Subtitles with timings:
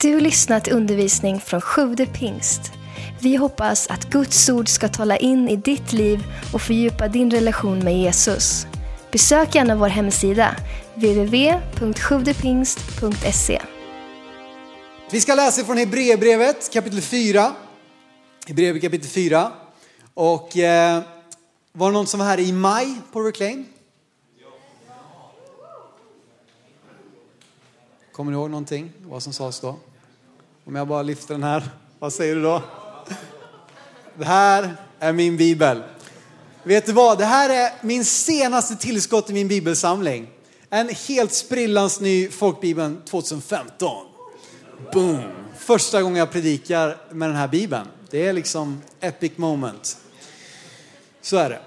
[0.00, 2.72] Du lyssnat till undervisning från Sjude pingst.
[3.20, 7.78] Vi hoppas att Guds ord ska tala in i ditt liv och fördjupa din relation
[7.78, 8.66] med Jesus.
[9.12, 10.56] Besök gärna vår hemsida,
[10.94, 13.62] www.sjuvdepingst.se.
[15.10, 17.52] Vi ska läsa från Hebreerbrevet kapitel 4.
[18.46, 19.52] Hebreerbrevet kapitel 4.
[20.14, 21.02] Och eh,
[21.72, 23.66] var det någon som var här i maj på Reclaim?
[28.16, 28.92] Kommer ni ihåg någonting?
[29.02, 29.76] Vad som sades då?
[30.64, 32.62] Om jag bara lyfter den här, vad säger du då?
[34.18, 35.82] Det här är min bibel.
[36.62, 37.18] Vet du vad?
[37.18, 40.28] Det här är min senaste tillskott i min bibelsamling.
[40.70, 44.06] En helt sprillans ny folkbibeln 2015.
[44.92, 45.22] Boom!
[45.58, 47.86] Första gången jag predikar med den här bibeln.
[48.10, 49.96] Det är liksom epic moment.
[51.22, 51.60] Så är det.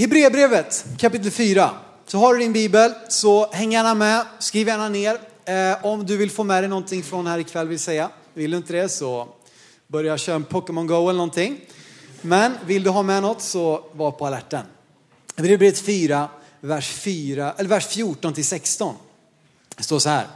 [0.00, 1.70] Hebreerbrevet kapitel 4.
[2.06, 5.35] Så har du din bibel så häng gärna med, skriv gärna ner.
[5.46, 8.10] Eh, om du vill få med dig någonting från här ikväll vill säga.
[8.34, 9.28] Vill du inte det så
[9.86, 11.60] börja köra en Pokémon Go eller någonting.
[12.22, 14.66] Men vill du ha med något så var på alerten.
[15.36, 16.28] Hebreerbrevet 4,
[16.60, 18.94] vers, 4, eller vers 14 till 16.
[19.76, 20.26] Det står så här.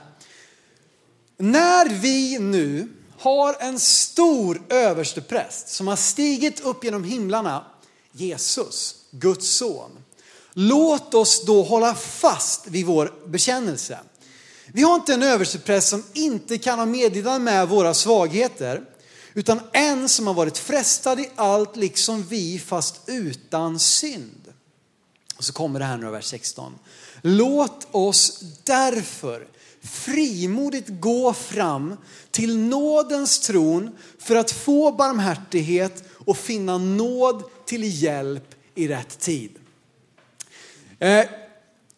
[1.36, 7.64] När vi nu har en stor överstepräst som har stigit upp genom himlarna,
[8.12, 9.90] Jesus, Guds son.
[10.52, 13.98] Låt oss då hålla fast vid vår bekännelse.
[14.72, 18.82] Vi har inte en överstepräst som inte kan ha medlidande med våra svagheter,
[19.34, 24.52] utan en som har varit frestad i allt liksom vi fast utan synd.
[25.36, 26.78] Och så kommer det här nu vers 16.
[27.22, 29.46] Låt oss därför
[29.82, 31.96] frimodigt gå fram
[32.30, 39.50] till nådens tron för att få barmhärtighet och finna nåd till hjälp i rätt tid.
[40.98, 41.24] Eh,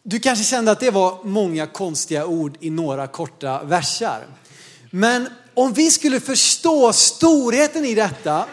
[0.05, 4.27] du kanske kände att det var många konstiga ord i några korta versar.
[4.89, 8.45] Men om vi skulle förstå storheten i detta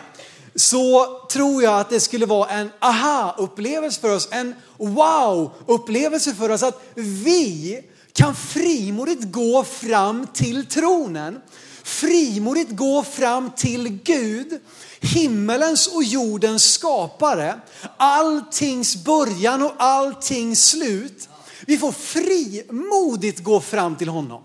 [0.55, 6.63] så tror jag att det skulle vara en aha-upplevelse för oss, en wow-upplevelse för oss
[6.63, 7.81] att vi
[8.13, 11.41] kan frimodigt gå fram till tronen,
[11.83, 14.61] frimodigt gå fram till Gud,
[15.01, 17.61] himmelens och jordens skapare,
[17.97, 21.30] alltings början och alltings slut.
[21.67, 24.43] Vi får frimodigt gå fram till honom.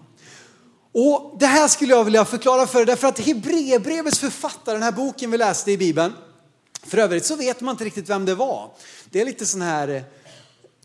[0.97, 4.91] Och Det här skulle jag vilja förklara för er därför att Hebreerbrevets författare, den här
[4.91, 6.13] boken vi läste i Bibeln,
[6.83, 8.71] för övrigt så vet man inte riktigt vem det var.
[9.09, 10.03] Det är lite sån här,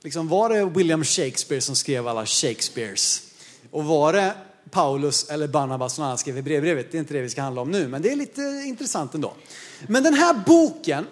[0.02, 3.22] liksom var det William Shakespeare som skrev alla Shakespeares?
[3.70, 4.34] Och var det
[4.70, 6.92] Paulus eller Barnabas som skrev Hebreerbrevet?
[6.92, 9.34] Det är inte det vi ska handla om nu, men det är lite intressant ändå.
[9.86, 11.06] Men den här boken,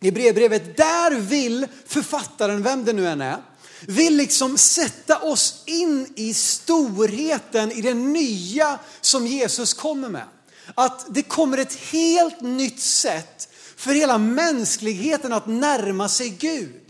[0.00, 3.36] Hebreerbrevet, där vill författaren, vem det nu än är,
[3.86, 10.24] vill liksom sätta oss in i storheten i det nya som Jesus kommer med.
[10.74, 16.80] Att det kommer ett helt nytt sätt för hela mänskligheten att närma sig Gud.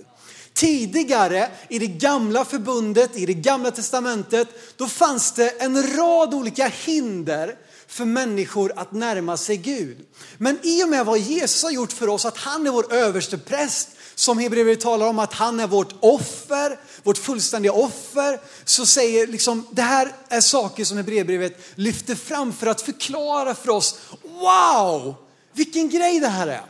[0.53, 6.67] Tidigare i det gamla förbundet, i det gamla testamentet, då fanns det en rad olika
[6.67, 7.57] hinder
[7.91, 9.99] för människor att närma sig Gud.
[10.39, 13.39] Men i och med vad Jesus har gjort för oss, att han är vår överste
[13.39, 19.27] präst, som Hebreerbrevet talar om att han är vårt offer, vårt fullständiga offer, så säger
[19.27, 25.15] liksom det här är saker som Hebreerbrevet lyfter fram för att förklara för oss, wow,
[25.53, 26.65] vilken grej det här är.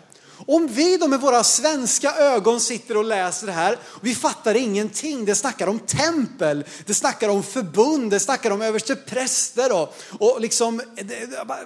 [0.47, 5.25] Om vi då med våra svenska ögon sitter och läser det här, vi fattar ingenting.
[5.25, 10.81] Det snackar om tempel, det snackar om förbund, det snackar om överstepräster och, och liksom,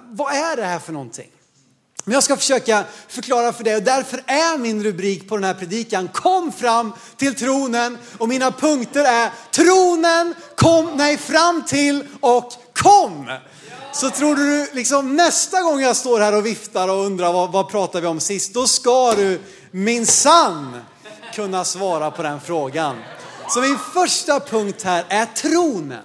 [0.03, 1.29] vad är det här för någonting?
[2.05, 5.53] Men jag ska försöka förklara för dig och därför är min rubrik på den här
[5.53, 12.53] predikan Kom fram till tronen och mina punkter är tronen, kom, nej fram till och
[12.73, 13.31] kom.
[13.95, 17.69] Så tror du liksom nästa gång jag står här och viftar och undrar vad, vad
[17.69, 19.39] pratar vi om sist, då ska du
[19.71, 20.81] minsann
[21.33, 22.95] kunna svara på den frågan.
[23.49, 26.03] Så min första punkt här är tronen.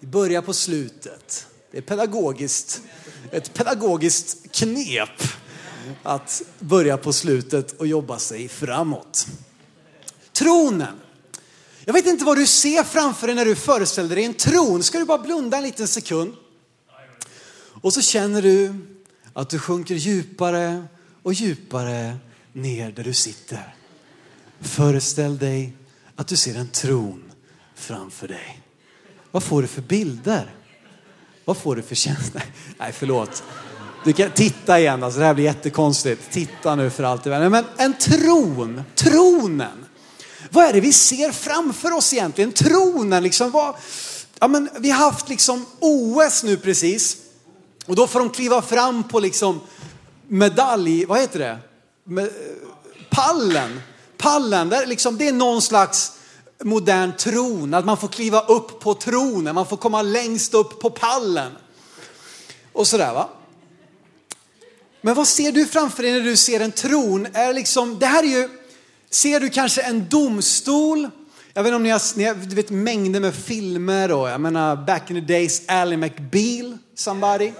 [0.00, 1.46] Vi börjar på slutet.
[1.70, 2.80] Det är pedagogiskt
[3.30, 5.22] ett pedagogiskt knep
[6.02, 9.26] att börja på slutet och jobba sig framåt.
[10.32, 10.94] Tronen.
[11.84, 14.82] Jag vet inte vad du ser framför dig när du föreställer dig en tron.
[14.82, 16.34] Ska du bara blunda en liten sekund?
[17.80, 18.74] Och så känner du
[19.32, 20.84] att du sjunker djupare
[21.22, 22.16] och djupare
[22.52, 23.74] ner där du sitter.
[24.60, 25.76] Föreställ dig
[26.16, 27.32] att du ser en tron
[27.74, 28.62] framför dig.
[29.30, 30.54] Vad får du för bilder?
[31.44, 32.42] Vad får du för känsla?
[32.78, 33.42] Nej, förlåt.
[34.04, 36.30] Du kan titta igen, alltså det här blir jättekonstigt.
[36.30, 37.52] Titta nu för allt i världen.
[37.52, 39.84] Men en tron, tronen.
[40.50, 42.52] Vad är det vi ser framför oss egentligen?
[42.52, 43.74] Tronen, liksom vad?
[44.38, 47.16] Ja, men vi har haft liksom OS nu precis.
[47.88, 49.60] Och då får de kliva fram på liksom
[50.26, 51.58] medalj, vad heter det?
[52.04, 52.30] Med,
[53.10, 53.80] pallen.
[54.16, 56.12] Pallen, där liksom, det är någon slags
[56.62, 60.90] modern tron, att man får kliva upp på tronen, man får komma längst upp på
[60.90, 61.52] pallen.
[62.72, 63.28] Och sådär va.
[65.00, 67.26] Men vad ser du framför dig när du ser en tron?
[67.32, 68.48] Är liksom, det här är ju,
[69.10, 71.10] ser du kanske en domstol?
[71.54, 74.40] Jag vet inte om ni har, ni har du vet, mängder med filmer och jag
[74.40, 77.52] menar back in the days, Ally McBeal, somebody.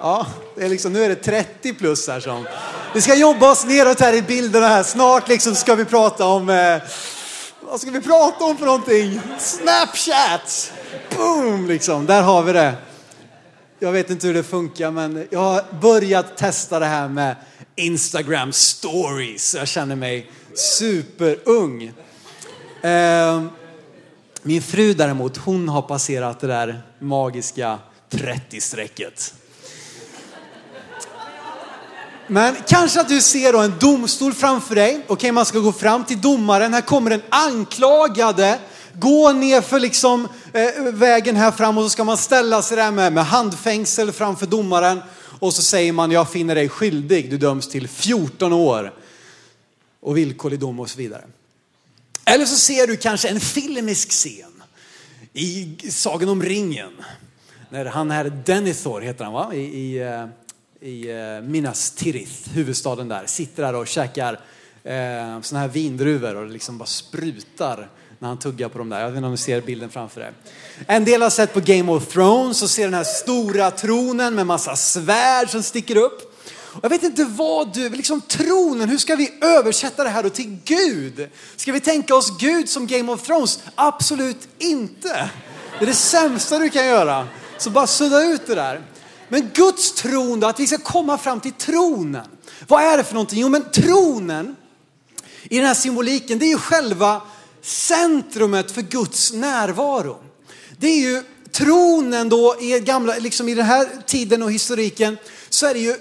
[0.00, 0.26] Ja,
[0.56, 2.46] det är liksom, nu är det 30 plus här som.
[2.94, 4.82] Vi ska jobba oss neråt här i bilderna här.
[4.82, 6.78] Snart liksom ska vi prata om, eh,
[7.60, 9.20] vad ska vi prata om för någonting?
[9.38, 10.72] Snapchat!
[11.16, 12.74] Boom, liksom, där har vi det.
[13.78, 17.36] Jag vet inte hur det funkar men jag har börjat testa det här med
[17.76, 19.54] Instagram stories.
[19.54, 21.92] Jag känner mig superung.
[22.82, 23.44] Eh,
[24.42, 27.78] min fru däremot, hon har passerat det där magiska
[28.10, 29.34] 30-strecket.
[32.26, 34.94] Men kanske att du ser då en domstol framför dig.
[34.94, 36.74] Okej, okay, man ska gå fram till domaren.
[36.74, 38.58] Här kommer den anklagade.
[38.92, 42.90] Gå ner för liksom eh, vägen här fram och så ska man ställa sig där
[42.90, 45.00] med, med handfängsel framför domaren.
[45.40, 47.30] Och så säger man, jag finner dig skyldig.
[47.30, 48.92] Du döms till 14 år
[50.00, 51.24] och villkorlig dom och så vidare.
[52.24, 54.62] Eller så ser du kanske en filmisk scen
[55.32, 56.92] i Sagan om ringen.
[57.70, 59.54] När han här, Denethor heter han va?
[59.54, 60.26] I, i, eh,
[60.84, 64.40] i eh, Minas Tirith, huvudstaden där, sitter där och käkar
[64.84, 69.00] eh, såna här vindruvor och liksom bara sprutar när han tuggar på dem där.
[69.00, 70.32] Jag vet inte om du ser bilden framför dig.
[70.86, 74.46] En del har sett på Game of Thrones och ser den här stora tronen med
[74.46, 76.36] massa svärd som sticker upp.
[76.82, 80.58] Jag vet inte vad du, liksom tronen, hur ska vi översätta det här då till
[80.64, 81.28] Gud?
[81.56, 83.58] Ska vi tänka oss Gud som Game of Thrones?
[83.74, 85.30] Absolut inte.
[85.78, 87.28] Det är det sämsta du kan göra.
[87.58, 88.80] Så bara sudda ut det där.
[89.34, 92.26] Men Guds tron då, att vi ska komma fram till tronen.
[92.68, 93.40] Vad är det för någonting?
[93.40, 94.56] Jo men tronen
[95.42, 97.22] i den här symboliken, det är ju själva
[97.62, 100.20] centrumet för Guds närvaro.
[100.78, 101.22] Det är ju
[101.52, 105.16] tronen då i, gamla, liksom i den här tiden och historiken
[105.48, 105.96] så är det ju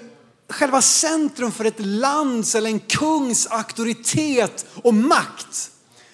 [0.50, 5.72] själva centrum för ett lands eller en kungs auktoritet och makt.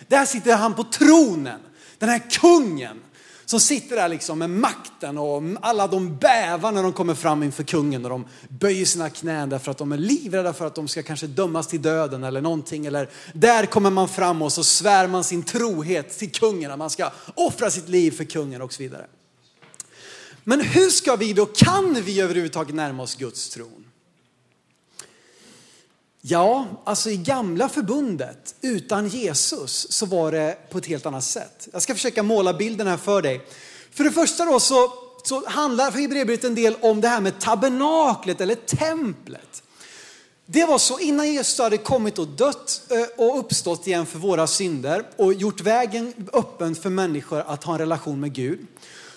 [0.08, 1.60] Där sitter han på tronen,
[1.98, 3.02] den här kungen
[3.50, 7.64] som sitter där liksom med makten och alla de bävar när de kommer fram inför
[7.64, 11.04] kungen och de böjer sina knän därför att de är livrädda för att de ska
[11.04, 12.86] kanske dömas till döden eller någonting.
[12.86, 16.90] Eller där kommer man fram och så svär man sin trohet till kungen, att man
[16.90, 19.06] ska offra sitt liv för kungen och så vidare.
[20.44, 23.89] Men hur ska vi då, kan vi överhuvudtaget närma oss Guds tron?
[26.22, 31.68] Ja, alltså i gamla förbundet utan Jesus så var det på ett helt annat sätt.
[31.74, 33.42] Jag ska försöka måla bilden här för dig.
[33.92, 34.94] För det första då så,
[35.24, 39.64] så handlar Hebreerbrevet en del om det här med tabernaklet eller templet.
[40.46, 44.48] Det var så innan Jesus hade kommit och dött eh, och uppstått igen för våra
[44.48, 48.68] synder och gjort vägen öppen för människor att ha en relation med Gud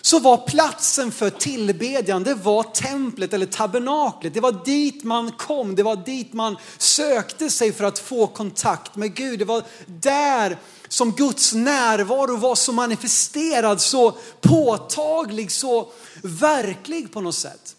[0.02, 4.34] så var platsen för tillbedjan, det var templet eller tabernaklet.
[4.34, 8.96] Det var dit man kom, det var dit man sökte sig för att få kontakt
[8.96, 9.38] med Gud.
[9.38, 10.58] Det var där
[10.88, 15.88] som Guds närvaro var så manifesterad, så påtaglig, så
[16.22, 17.76] verklig på något sätt.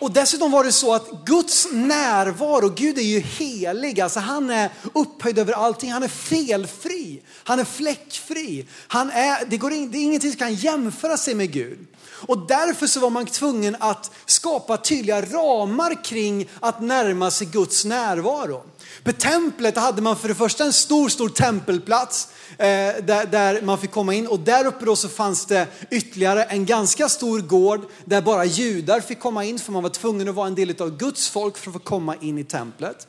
[0.00, 4.70] Och dessutom var det så att Guds närvaro, Gud är ju helig, alltså han är
[4.94, 8.66] upphöjd över allting, han är felfri, han är fläckfri.
[8.86, 11.86] Han är, det, går in, det är ingenting som kan jämföra sig med Gud.
[12.16, 17.84] Och därför så var man tvungen att skapa tydliga ramar kring att närma sig Guds
[17.84, 18.62] närvaro.
[19.02, 22.66] På templet hade man för det första en stor, stor tempelplats eh,
[23.04, 26.66] där, där, man fick komma in och där uppe då så fanns det ytterligare en
[26.66, 30.46] ganska stor gård där bara judar fick komma in för man var tvungen att vara
[30.46, 33.06] en del av Guds folk för att få komma in i templet.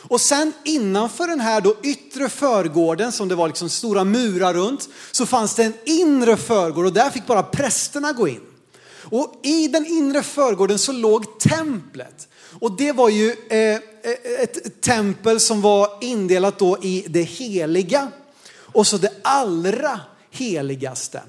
[0.00, 4.88] Och sen innanför den här då yttre förgården som det var liksom stora murar runt
[5.12, 8.40] så fanns det en inre förgård och där fick bara prästerna gå in.
[9.10, 12.28] Och i den inre förgården så låg templet.
[12.60, 13.80] Och det var ju eh, eh
[14.42, 18.10] ett tempel som var indelat då i det heliga
[18.72, 20.00] och så det allra
[20.30, 21.22] heligaste.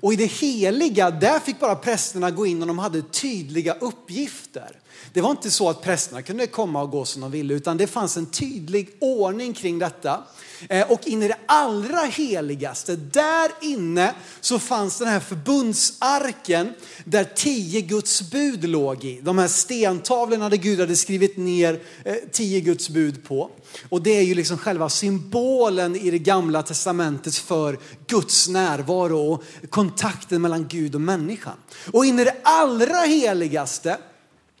[0.00, 4.76] Och i det heliga, där fick bara prästerna gå in och de hade tydliga uppgifter.
[5.12, 7.86] Det var inte så att prästerna kunde komma och gå som de ville, utan det
[7.86, 10.22] fanns en tydlig ordning kring detta.
[10.68, 16.72] Eh, och in i det allra heligaste, där inne så fanns den här förbundsarken
[17.04, 19.20] där tio Guds bud låg i.
[19.22, 23.50] De här stentavlorna där Gud hade skrivit ner eh, tio Guds bud på.
[23.88, 29.42] Och det är ju liksom själva symbolen i det gamla testamentet för Guds närvaro och
[29.70, 31.56] kontakten mellan Gud och människan.
[31.92, 33.98] Och in i det allra heligaste,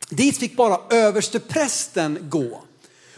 [0.08, 2.62] dit fick bara överste prästen gå.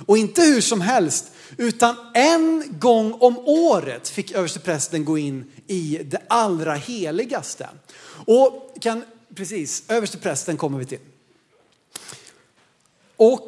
[0.06, 1.24] Och inte hur som helst,
[1.56, 7.68] utan en gång om året fick översteprästen gå in i det allra heligaste.
[8.26, 9.04] Och kan,
[9.34, 10.98] precis, översteprästen kommer vi till.
[13.16, 13.46] Och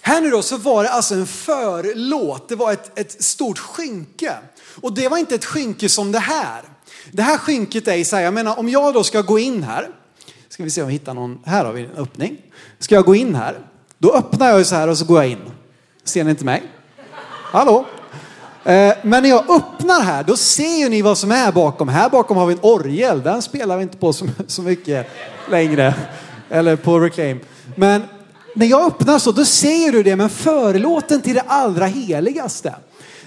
[0.00, 4.38] här nu då så var det alltså en förlåt, det var ett, ett stort skynke.
[4.80, 6.62] Och det var inte ett skynke som det här.
[7.12, 9.90] Det här skynket är så här, jag menar om jag då ska gå in här,
[10.52, 12.36] ska vi se om vi hittar någon, här har vi en öppning.
[12.78, 13.58] Ska jag gå in här,
[13.98, 15.38] då öppnar jag så här och så går jag in.
[16.04, 16.62] Ser ni inte mig?
[17.52, 17.86] Hallå?
[18.64, 21.88] Eh, men när jag öppnar här, då ser ju ni vad som är bakom.
[21.88, 23.22] Här bakom har vi en orgel.
[23.22, 25.06] Den spelar vi inte på så, så mycket
[25.50, 25.94] längre.
[26.50, 27.40] Eller på reclaim.
[27.76, 28.02] Men
[28.54, 30.16] när jag öppnar så, då ser du det.
[30.16, 32.74] Men förlåten till det allra heligaste.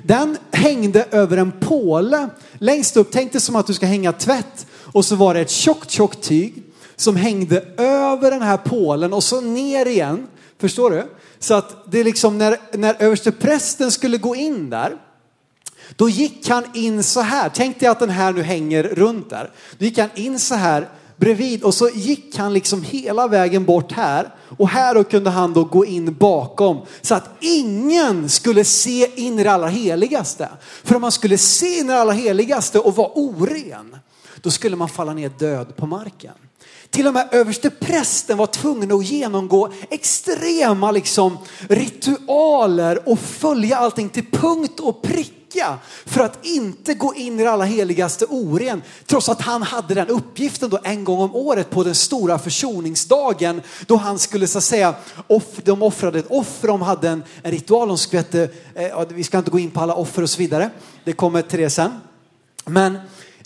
[0.04, 3.10] Den hängde över en påle längst upp.
[3.12, 4.68] Tänk dig som att du ska hänga tvätt.
[4.82, 6.65] Och så var det ett tjockt, tjockt tyg
[6.96, 10.28] som hängde över den här pålen och så ner igen.
[10.60, 11.04] Förstår du?
[11.40, 14.98] Så att det är liksom när, när översteprästen skulle gå in där,
[15.96, 17.52] då gick han in så här.
[17.54, 19.52] Tänk dig att den här nu hänger runt där.
[19.78, 23.92] Då gick han in så här bredvid och så gick han liksom hela vägen bort
[23.92, 24.34] här.
[24.58, 29.40] Och här då kunde han då gå in bakom så att ingen skulle se in
[29.40, 30.50] i det allra heligaste.
[30.84, 33.98] För om man skulle se in i det allra heligaste och vara oren,
[34.42, 36.34] då skulle man falla ner död på marken.
[36.96, 44.10] Till och med överste prästen var tvungen att genomgå extrema liksom, ritualer och följa allting
[44.10, 48.82] till punkt och pricka för att inte gå in i det allra heligaste oren.
[49.06, 53.62] Trots att han hade den uppgiften då en gång om året på den stora försoningsdagen
[53.88, 54.96] då han skulle så att säga,
[55.28, 59.38] off, de offrade ett offer, de hade en, en ritual, de skvätte, eh, vi ska
[59.38, 60.70] inte gå in på alla offer och så vidare.
[61.04, 61.92] Det kommer till det sen.
[62.66, 62.98] Men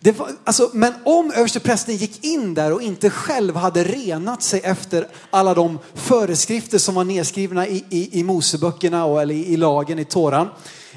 [0.02, 5.08] var, alltså, men om översteprästen gick in där och inte själv hade renat sig efter
[5.30, 10.00] alla de föreskrifter som var nedskrivna i, i, i Moseböckerna och, eller i, i lagen
[10.00, 10.50] i Toran,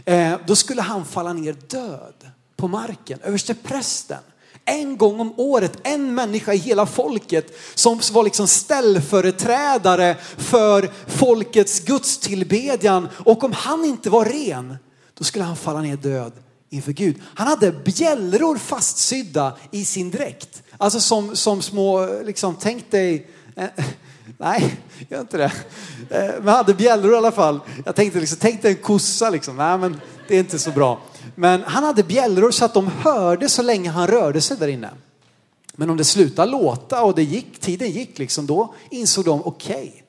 [0.04, 3.18] eh, då skulle han falla ner död på marken.
[3.23, 4.18] Översteprästen,
[4.64, 11.80] en gång om året, en människa i hela folket som var liksom ställföreträdare för folkets
[11.80, 13.09] gudstillbedjan.
[13.25, 14.76] Och om han inte var ren,
[15.18, 16.32] då skulle han falla ner död
[16.73, 17.17] inför Gud.
[17.35, 20.62] Han hade bjällror fastsydda i sin dräkt.
[20.79, 23.69] Alltså som, som små, liksom tänk dig, eh,
[24.38, 24.76] nej,
[25.09, 25.52] gör inte det.
[26.11, 27.61] Eh, men hade bjällror i alla fall.
[27.85, 29.57] Jag tänkte liksom, tänk dig en kossa liksom.
[29.57, 31.00] Nej men det är inte så bra.
[31.35, 34.91] Men han hade bjällror så att de hörde så länge han rörde sig där inne.
[35.76, 39.88] Men om det slutade låta och det gick, tiden gick liksom, då insåg de okej,
[39.88, 40.02] okay,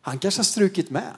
[0.00, 1.12] han kanske har strukit med.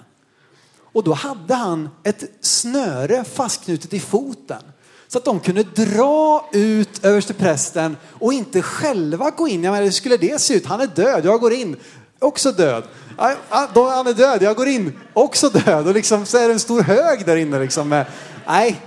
[0.78, 4.62] Och då hade han ett snöre fastknutet i foten
[5.08, 9.64] så att de kunde dra ut översteprästen och inte själva gå in.
[9.64, 10.66] Jag menar, hur skulle det se ut?
[10.66, 11.76] Han är död, jag går in.
[12.18, 12.84] Också död.
[13.16, 15.00] Han är död, jag går in.
[15.12, 15.86] Också död.
[15.88, 17.58] Och liksom, så är det en stor hög där inne.
[17.58, 18.04] Liksom
[18.46, 18.80] nej,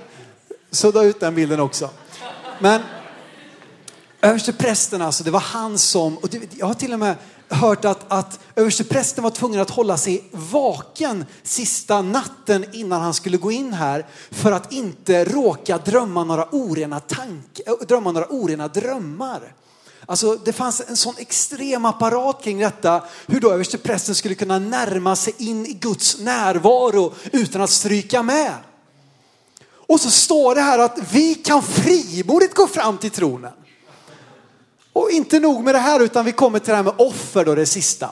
[0.71, 1.89] sudda ut den bilden också.
[2.59, 2.81] Men
[4.21, 7.15] översteprästen alltså, det var han som, och det, jag har till och med
[7.49, 13.37] hört att, att översteprästen var tvungen att hålla sig vaken sista natten innan han skulle
[13.37, 19.53] gå in här för att inte råka drömma några orena, tank, drömma några orena drömmar.
[20.05, 25.15] Alltså det fanns en sån extrem apparat kring detta, hur då översteprästen skulle kunna närma
[25.15, 28.53] sig in i Guds närvaro utan att stryka med.
[29.71, 33.53] Och så står det här att vi kan frimodigt gå fram till tronen.
[34.99, 37.55] Och inte nog med det här utan vi kommer till det här med offer då,
[37.55, 38.11] det sista.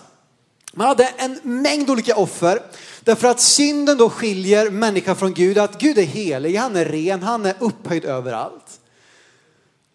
[0.73, 2.61] Man hade en mängd olika offer
[3.01, 5.57] därför att synden då skiljer människan från Gud.
[5.57, 8.79] Att Gud är helig, han är ren, han är upphöjd överallt.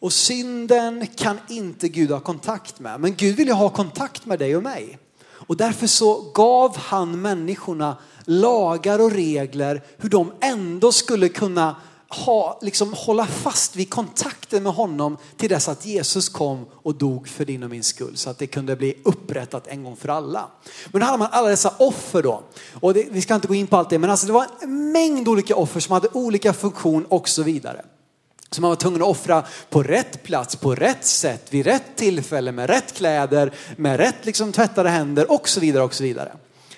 [0.00, 3.00] Och synden kan inte Gud ha kontakt med.
[3.00, 4.99] Men Gud vill ju ha kontakt med dig och mig.
[5.28, 11.76] Och därför så gav han människorna lagar och regler hur de ändå skulle kunna
[12.14, 17.28] ha, liksom, hålla fast vid kontakten med honom till dess att Jesus kom och dog
[17.28, 18.16] för din och min skull.
[18.16, 20.49] Så att det kunde bli upprättat en gång för alla.
[20.87, 22.42] Men då hade man alla dessa offer då.
[22.81, 24.92] Och det, vi ska inte gå in på allt det, men alltså det var en
[24.92, 27.85] mängd olika offer som hade olika funktion och så vidare.
[28.50, 32.52] Så man var tvungen att offra på rätt plats, på rätt sätt, vid rätt tillfälle,
[32.52, 36.33] med rätt kläder, med rätt liksom, tvättade händer och så vidare och så vidare.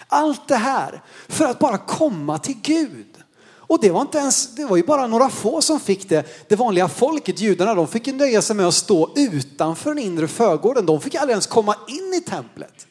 [0.07, 3.14] Allt det här för att bara komma till Gud.
[3.75, 6.25] Och det var inte ens, det var ju bara några få som fick det.
[6.49, 10.29] Det vanliga folket, judarna, de fick ju nöja sig med att stå utanför den inre
[10.29, 10.87] förgården.
[10.87, 12.87] De fick aldrig ens komma in i templet.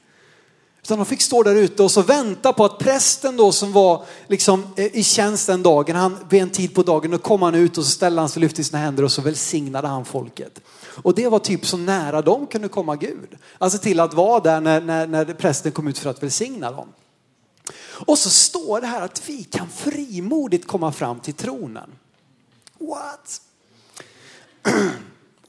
[0.83, 4.03] Utan de fick stå där ute och så vänta på att prästen då som var
[4.27, 7.55] liksom eh, i tjänst den dagen, han vid en tid på dagen, då kom han
[7.55, 10.59] ut och så ställde han sig, och lyfte sina händer och så välsignade han folket.
[11.03, 13.37] Och det var typ så nära de kunde komma Gud.
[13.57, 16.87] Alltså till att vara där när, när, när prästen kom ut för att välsigna dem.
[18.05, 21.89] Och så står det här att vi kan frimodigt komma fram till tronen.
[22.77, 23.41] What?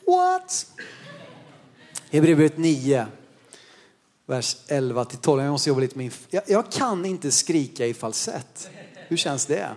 [0.06, 0.66] What?
[2.10, 3.06] Hebreerbrevet 9,
[4.26, 5.42] vers 11 till 12.
[5.42, 8.70] Jag måste jobba lite med jag, jag kan inte skrika i falsett.
[9.08, 9.68] Hur känns det?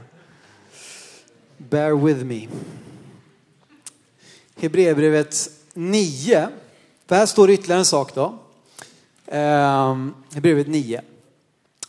[1.58, 2.48] Bear with me.
[4.56, 6.50] Hebreerbrevet 9,
[7.06, 8.40] för här står det ytterligare en sak då.
[9.26, 11.02] Ehm, Hebreerbrevet 9.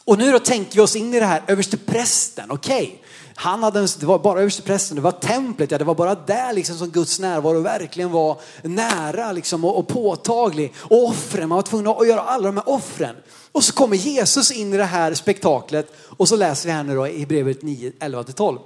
[0.08, 2.82] Och nu då tänker vi oss in i det här översteprästen, okej.
[2.82, 2.98] Okay.
[3.34, 6.76] Han hade, det var bara översteprästen, det var templet, ja, det var bara där liksom
[6.76, 10.74] som Guds närvaro verkligen var nära liksom, och, och påtaglig.
[10.78, 13.16] Och offren, man var tvungen att göra alla de här offren.
[13.52, 16.94] Och så kommer Jesus in i det här spektaklet och så läser vi här nu
[16.94, 18.58] då i brevet 9, 11-12.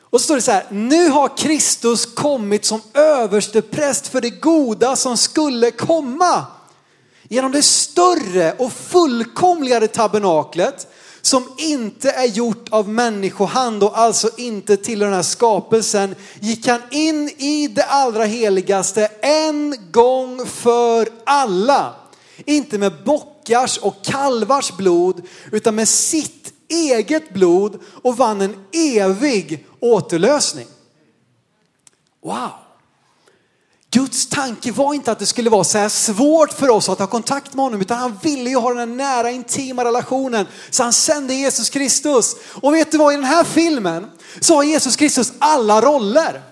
[0.00, 4.96] Och så står det så här, nu har Kristus kommit som överstepräst för det goda
[4.96, 6.46] som skulle komma.
[7.28, 10.86] Genom det större och fullkomligare tabernaklet
[11.22, 16.80] som inte är gjort av människohand och alltså inte till den här skapelsen gick han
[16.90, 21.94] in i det allra heligaste en gång för alla.
[22.44, 29.66] Inte med bockars och kalvars blod utan med sitt eget blod och vann en evig
[29.80, 30.66] återlösning.
[32.22, 32.63] Wow!
[33.94, 37.06] Guds tanke var inte att det skulle vara så här svårt för oss att ha
[37.06, 40.46] kontakt med honom, utan han ville ju ha den här nära intima relationen.
[40.70, 42.36] Så han sände Jesus Kristus.
[42.62, 44.10] Och vet du vad, i den här filmen
[44.40, 46.42] så har Jesus Kristus alla roller.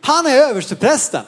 [0.00, 1.24] Han är översteprästen.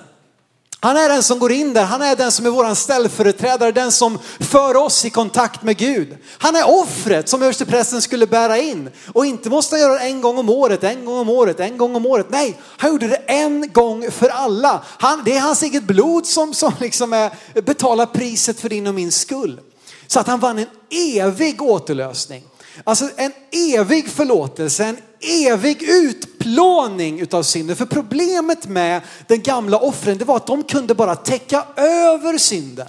[0.84, 3.92] Han är den som går in där, han är den som är våran ställföreträdare, den
[3.92, 6.16] som för oss i kontakt med Gud.
[6.38, 8.90] Han är offret som översteprästen skulle bära in.
[9.12, 11.78] Och inte måste han göra det en gång om året, en gång om året, en
[11.78, 12.26] gång om året.
[12.30, 14.84] Nej, han gjorde det en gång för alla.
[14.86, 18.94] Han, det är hans eget blod som, som liksom är, betalar priset för din och
[18.94, 19.60] min skull.
[20.06, 22.44] Så att han vann en evig återlösning.
[22.84, 27.76] Alltså en evig förlåtelse, en evig utbildning utplåning utav synden.
[27.76, 32.88] För problemet med den gamla offren, det var att de kunde bara täcka över synden.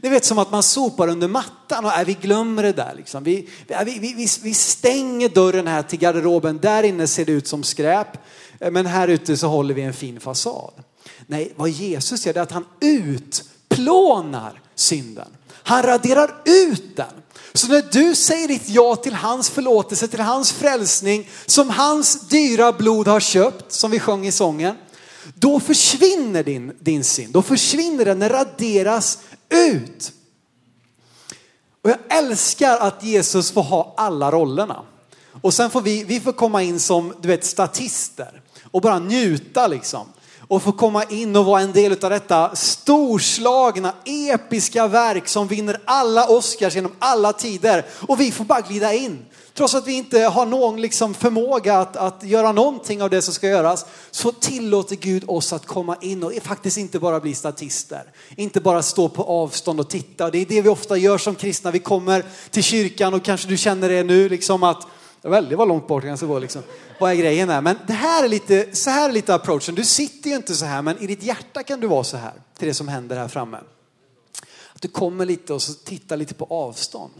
[0.00, 2.94] Ni vet som att man sopar under mattan och äh, vi glömmer det där.
[2.96, 3.24] Liksom.
[3.24, 3.48] Vi,
[3.84, 8.08] vi, vi, vi, stänger dörren här till garderoben, där inne ser det ut som skräp.
[8.70, 10.72] Men här ute så håller vi en fin fasad.
[11.26, 15.28] Nej, vad Jesus gör är att han utplånar synden.
[15.52, 17.23] Han raderar ut den.
[17.54, 22.72] Så när du säger ditt ja till hans förlåtelse, till hans frälsning, som hans dyra
[22.72, 24.76] blod har köpt, som vi sjöng i sången,
[25.34, 27.32] då försvinner din, din synd.
[27.32, 30.12] Då försvinner den, den raderas ut.
[31.82, 34.82] Och jag älskar att Jesus får ha alla rollerna.
[35.42, 39.66] Och sen får vi, vi får komma in som du vet statister och bara njuta
[39.66, 40.06] liksom
[40.48, 45.80] och få komma in och vara en del av detta storslagna, episka verk som vinner
[45.84, 47.84] alla Oscars genom alla tider.
[48.08, 49.24] Och vi får bara glida in.
[49.54, 53.34] Trots att vi inte har någon liksom förmåga att, att göra någonting av det som
[53.34, 58.02] ska göras så tillåter Gud oss att komma in och faktiskt inte bara bli statister.
[58.36, 60.30] Inte bara stå på avstånd och titta.
[60.30, 61.70] Det är det vi ofta gör som kristna.
[61.70, 64.86] Vi kommer till kyrkan och kanske du känner det nu liksom att
[65.30, 66.62] Väldigt var långt bort kanske var liksom.
[67.00, 67.60] Vad är grejen här?
[67.60, 69.74] Men det här är lite, så här är lite approachen.
[69.74, 72.32] Du sitter ju inte så här, men i ditt hjärta kan du vara så här
[72.58, 73.58] till det som händer här framme.
[74.74, 77.12] Att du kommer lite och så tittar lite på avstånd.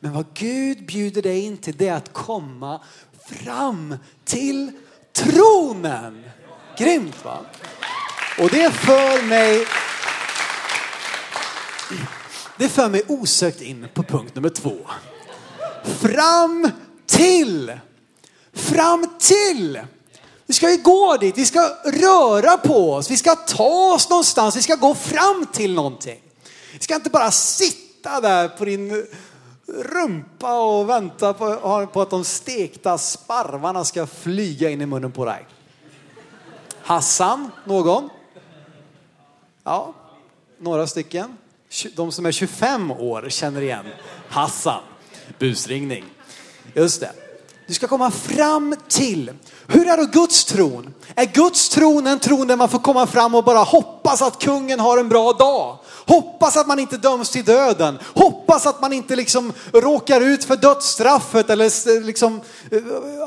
[0.00, 2.80] Men vad Gud bjuder dig in till det är att komma
[3.28, 4.72] fram till
[5.12, 6.24] tronen.
[6.78, 7.38] Grymt va?
[8.38, 9.66] Och det för mig
[12.58, 14.76] det för mig osökt in på punkt nummer två.
[15.84, 16.70] Fram
[17.06, 17.72] till.
[18.52, 19.80] Fram till.
[20.46, 24.56] Vi ska ju gå dit, vi ska röra på oss, vi ska ta oss någonstans,
[24.56, 26.20] vi ska gå fram till någonting.
[26.72, 29.06] Vi ska inte bara sitta där på din
[29.66, 35.24] rumpa och vänta på, på att de stekta sparvarna ska flyga in i munnen på
[35.24, 35.46] dig.
[36.82, 38.10] Hassan, någon?
[39.64, 39.94] Ja,
[40.58, 41.36] några stycken.
[41.96, 43.86] De som är 25 år känner igen
[44.28, 44.82] Hassan.
[45.38, 46.04] Busringning.
[46.74, 47.12] Just det.
[47.66, 49.32] Du ska komma fram till.
[49.66, 50.94] Hur är då Guds tron?
[51.14, 54.80] Är Guds tron en tron där man får komma fram och bara hoppas att kungen
[54.80, 55.78] har en bra dag?
[56.06, 57.98] Hoppas att man inte döms till döden.
[58.14, 62.78] Hoppas att man inte liksom råkar ut för dödsstraffet eller liksom eh,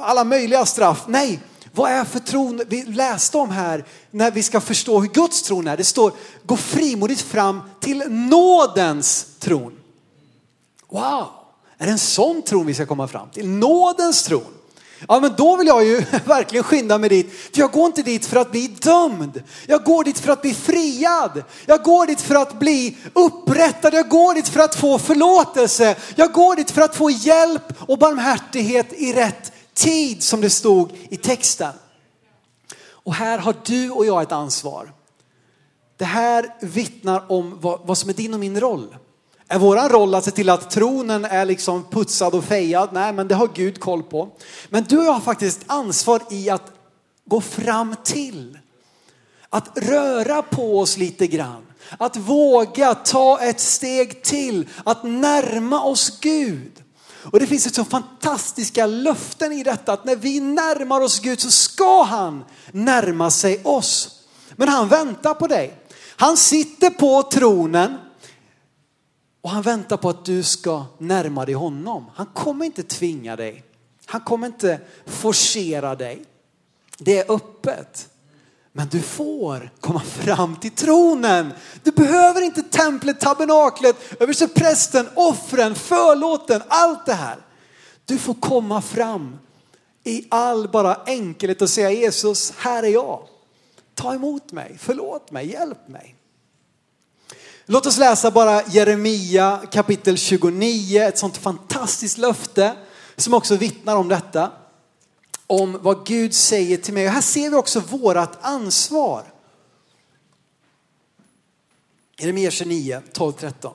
[0.02, 1.04] alla möjliga straff.
[1.08, 1.40] Nej,
[1.72, 5.68] vad är för tron vi läste om här när vi ska förstå hur Guds tron
[5.68, 5.78] är?
[5.78, 6.12] Det står
[6.44, 9.78] gå frimodigt fram till nådens tron.
[10.90, 11.45] Wow!
[11.78, 13.48] Är det en sån tron vi ska komma fram till?
[13.48, 14.54] Nådens tron.
[15.08, 17.34] Ja men då vill jag ju verkligen skynda mig dit.
[17.34, 19.44] För jag går inte dit för att bli dömd.
[19.68, 21.44] Jag går dit för att bli friad.
[21.66, 23.94] Jag går dit för att bli upprättad.
[23.94, 25.96] Jag går dit för att få förlåtelse.
[26.16, 30.90] Jag går dit för att få hjälp och barmhärtighet i rätt tid som det stod
[31.10, 31.74] i texten.
[32.90, 34.94] Och här har du och jag ett ansvar.
[35.98, 38.96] Det här vittnar om vad, vad som är din och min roll.
[39.48, 42.90] Är våran roll att se till att tronen är liksom putsad och fejad?
[42.94, 44.30] Nej, men det har Gud koll på.
[44.70, 46.72] Men du har faktiskt ansvar i att
[47.26, 48.58] gå fram till.
[49.50, 51.66] Att röra på oss lite grann.
[51.98, 54.70] Att våga ta ett steg till.
[54.84, 56.84] Att närma oss Gud.
[57.32, 61.40] Och det finns ett så fantastiska löften i detta att när vi närmar oss Gud
[61.40, 64.20] så ska han närma sig oss.
[64.56, 65.74] Men han väntar på dig.
[66.16, 67.98] Han sitter på tronen
[69.46, 72.06] och han väntar på att du ska närma dig honom.
[72.16, 73.64] Han kommer inte tvinga dig.
[74.06, 76.26] Han kommer inte forcera dig.
[76.98, 78.10] Det är öppet.
[78.72, 81.54] Men du får komma fram till tronen.
[81.84, 87.38] Du behöver inte templet, tabernaklet, översteprästen, offren, förlåten, allt det här.
[88.06, 89.38] Du får komma fram
[90.04, 93.28] i all bara enkelhet och säga Jesus, här är jag.
[93.94, 96.16] Ta emot mig, förlåt mig, hjälp mig.
[97.68, 102.76] Låt oss läsa bara Jeremia kapitel 29, ett sånt fantastiskt löfte
[103.16, 104.52] som också vittnar om detta.
[105.48, 107.08] Om vad Gud säger till mig.
[107.08, 109.24] Och här ser vi också vårat ansvar.
[112.18, 113.72] Jeremia 29, 12-13.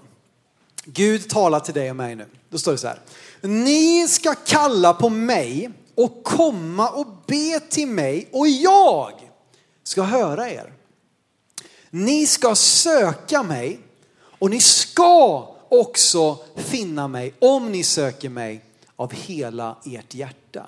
[0.85, 2.27] Gud talar till dig och mig nu.
[2.49, 3.01] Då står det så här.
[3.41, 9.13] Ni ska kalla på mig och komma och be till mig och jag
[9.83, 10.73] ska höra er.
[11.91, 13.81] Ni ska söka mig
[14.39, 18.65] och ni ska också finna mig om ni söker mig
[18.97, 20.67] av hela ert hjärta.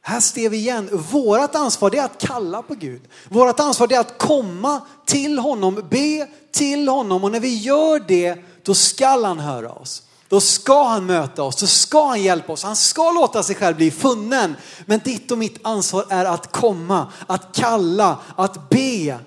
[0.00, 3.02] Här ser vi igen, vårt ansvar är att kalla på Gud.
[3.28, 8.44] Vårt ansvar är att komma till honom, be till honom och när vi gör det,
[8.62, 10.07] då skall han höra oss.
[10.28, 13.76] Då ska han möta oss, då ska han hjälpa oss, han ska låta sig själv
[13.76, 14.56] bli funnen.
[14.86, 19.18] Men ditt och mitt ansvar är att komma, att kalla, att be,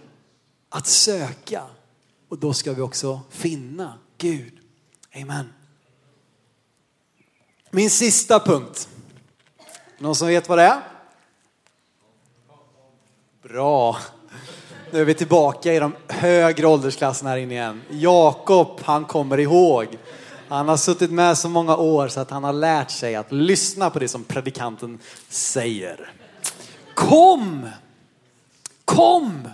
[0.70, 1.64] att söka.
[2.30, 4.54] Och då ska vi också finna Gud.
[5.16, 5.54] Amen.
[7.72, 8.90] Min sista punkt.
[9.98, 10.82] Någon som vet vad det är?
[13.44, 13.98] Bra.
[14.92, 17.82] Nu är vi tillbaka i de högre åldersklasserna här inne igen.
[17.90, 19.98] Jakob, han kommer ihåg.
[20.52, 23.90] Han har suttit med så många år så att han har lärt sig att lyssna
[23.90, 26.12] på det som predikanten säger.
[26.94, 27.70] Kom!
[28.86, 29.50] Kom!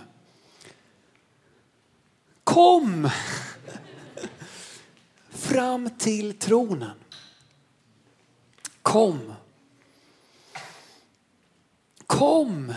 [2.44, 3.10] Kom!
[5.30, 6.98] Fram till tronen.
[8.82, 9.34] Kom.
[12.06, 12.74] Kom.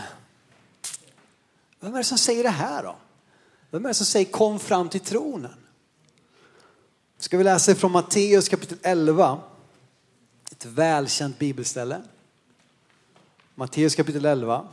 [1.80, 2.96] Vem är det som säger det här då?
[3.72, 5.61] Vem är det som säger kom fram till tronen?
[7.22, 9.40] Ska vi läsa från Matteus kapitel 11.
[10.52, 12.02] Ett välkänt bibelställe.
[13.56, 14.68] Matteus kapitel 11.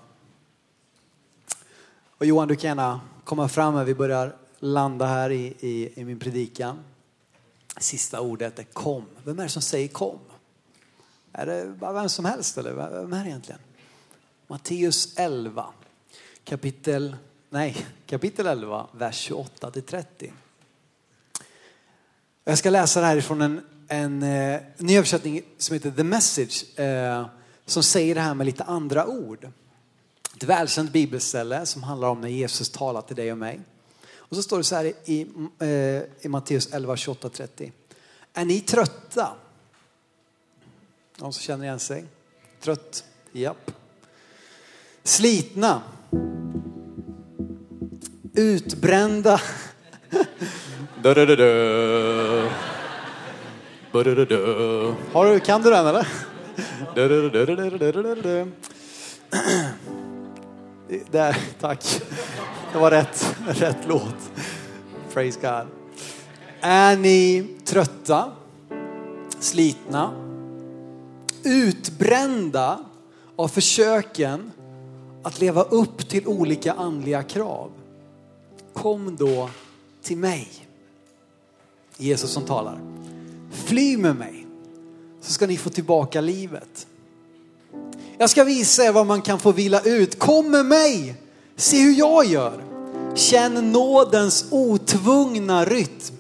[2.19, 3.85] Och Johan, du kan gärna komma fram här.
[3.85, 6.79] Vi börjar landa här i, i, i min predikan.
[7.79, 9.05] Sista ordet är kom.
[9.25, 10.19] Vem är det som säger kom?
[11.33, 13.61] Är det bara vem som helst eller vem är det egentligen?
[14.47, 15.67] Matteus 11,
[16.45, 17.17] kapitel,
[17.51, 20.33] nej, kapitel 11, vers 28 till 30.
[22.49, 26.03] Jag ska läsa det här ifrån en, en, en eh, ny översättning som heter The
[26.05, 27.27] Message, eh,
[27.67, 29.49] som säger det här med lite andra ord.
[30.37, 33.61] Ett välkänt bibelställe som handlar om när Jesus talar till dig och mig.
[34.17, 35.27] Och så står det så här i,
[35.59, 35.69] eh,
[36.21, 37.73] i Matteus 11, 28, 30.
[38.33, 39.29] Är ni trötta?
[41.17, 42.05] Någon som känner igen sig?
[42.61, 43.05] Trött?
[43.33, 43.71] Japp.
[45.03, 45.83] Slitna?
[48.35, 49.41] Utbrända?
[55.13, 56.07] Har du, kan du den eller?
[61.11, 62.03] Där, tack.
[62.73, 64.33] Det var rätt, rätt låt.
[65.13, 65.67] Praise God.
[66.61, 68.33] Är ni trötta,
[69.39, 70.13] slitna,
[71.45, 72.79] utbrända
[73.37, 74.53] av försöken
[75.23, 77.71] att leva upp till olika andliga krav?
[78.73, 79.51] Kom då
[80.03, 80.68] till mig.
[81.99, 82.81] Jesus som talar.
[83.51, 84.47] Fly med mig
[85.21, 86.87] så ska ni få tillbaka livet.
[88.19, 90.19] Jag ska visa er vad man kan få vila ut.
[90.19, 91.17] Kom med mig
[91.59, 92.65] Se hur jag gör.
[93.15, 96.15] Känn nådens otvungna rytm.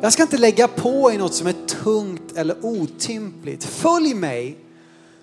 [0.00, 3.64] Jag ska inte lägga på i något som är tungt eller otympligt.
[3.64, 4.58] Följ mig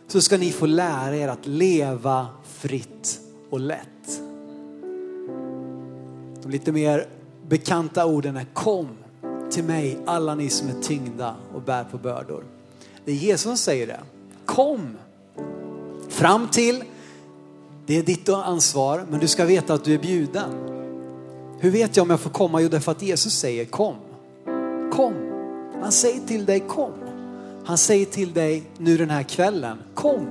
[0.08, 3.19] så ska ni få lära er att leva fritt
[3.50, 4.22] och lätt.
[6.41, 7.08] De lite mer
[7.48, 8.88] bekanta orden är kom
[9.51, 12.43] till mig alla ni som är tyngda och bär på bördor.
[13.05, 13.99] Det är Jesus som säger det.
[14.45, 14.97] Kom
[16.09, 16.83] fram till,
[17.85, 20.49] det är ditt ansvar, men du ska veta att du är bjuden.
[21.59, 22.62] Hur vet jag om jag får komma?
[22.62, 23.95] Jo, därför att Jesus säger kom.
[24.91, 25.13] Kom.
[25.81, 26.93] Han säger till dig kom.
[27.65, 30.27] Han säger till dig nu den här kvällen, kom.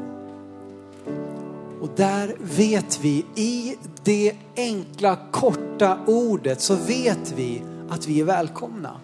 [1.80, 8.24] Och där vet vi, i det enkla korta ordet så vet vi att vi är
[8.24, 9.00] välkomna.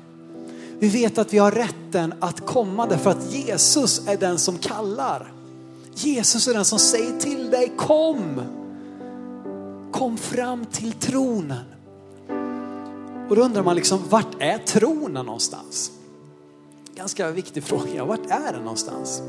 [0.78, 5.32] Vi vet att vi har rätten att komma därför att Jesus är den som kallar.
[5.94, 8.40] Jesus är den som säger till dig kom.
[9.92, 11.64] Kom fram till tronen.
[13.28, 15.90] Och då undrar man liksom, vart är tronen någonstans?
[16.94, 19.22] Ganska viktig fråga, vart är den någonstans?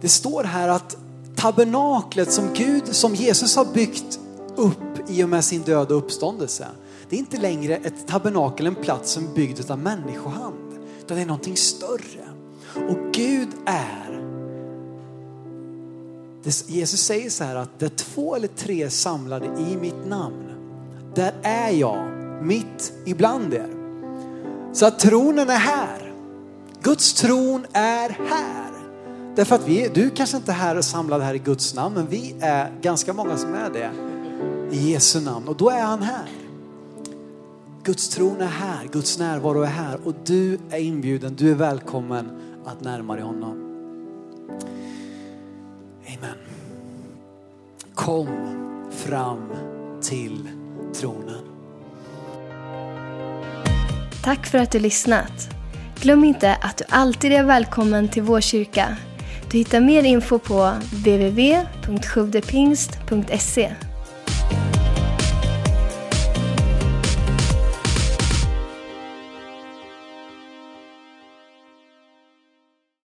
[0.00, 0.96] Det står här att
[1.36, 4.20] tabernaklet som Gud, som Jesus har byggt
[4.56, 6.66] upp i och med sin död och uppståndelse.
[7.12, 10.78] Det är inte längre ett tabernakel, en plats som är byggd av människohand.
[11.00, 12.28] Utan det är någonting större.
[12.88, 14.22] Och Gud är
[16.66, 20.48] Jesus säger så här att där två eller tre är samlade i mitt namn,
[21.14, 23.68] där är jag mitt ibland er.
[24.72, 26.14] Så att tronen är här.
[26.82, 28.72] Guds tron är här.
[29.36, 32.06] Därför att vi, du kanske inte är här och samlad här i Guds namn, men
[32.06, 33.90] vi är ganska många som är det
[34.76, 36.41] i Jesu namn och då är han här.
[37.84, 42.30] Guds tron är här, Guds närvaro är här och du är inbjuden, du är välkommen
[42.64, 43.58] att närma dig honom.
[46.06, 46.36] Amen.
[47.94, 48.28] Kom
[48.90, 49.52] fram
[50.02, 50.48] till
[50.94, 51.44] tronen.
[54.24, 55.48] Tack för att du lyssnat.
[56.00, 58.96] Glöm inte att du alltid är välkommen till vår kyrka.
[59.50, 63.72] Du hittar mer info på www.sjuvdepingst.se